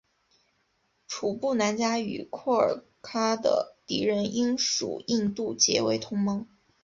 [1.07, 6.47] 楚布南嘉与廓尔喀的敌人英属印度结为同盟。